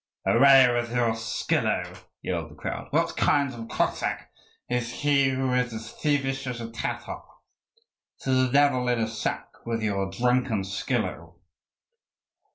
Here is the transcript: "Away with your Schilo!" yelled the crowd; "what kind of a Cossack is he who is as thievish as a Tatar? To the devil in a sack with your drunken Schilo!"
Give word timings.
"Away 0.25 0.67
with 0.73 0.91
your 0.91 1.13
Schilo!" 1.13 1.95
yelled 2.23 2.49
the 2.49 2.55
crowd; 2.55 2.87
"what 2.89 3.15
kind 3.15 3.53
of 3.53 3.59
a 3.59 3.65
Cossack 3.67 4.31
is 4.67 4.91
he 5.01 5.29
who 5.29 5.53
is 5.53 5.71
as 5.75 5.91
thievish 5.93 6.47
as 6.47 6.59
a 6.59 6.71
Tatar? 6.71 7.19
To 8.21 8.31
the 8.31 8.51
devil 8.51 8.87
in 8.87 8.99
a 8.99 9.07
sack 9.07 9.47
with 9.63 9.83
your 9.83 10.09
drunken 10.09 10.63
Schilo!" 10.63 11.35